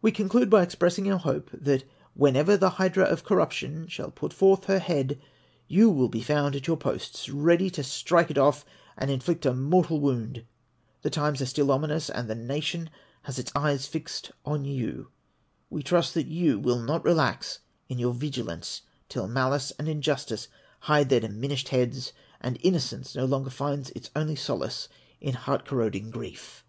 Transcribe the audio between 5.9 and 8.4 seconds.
Avill be found at your posts, ready to strike it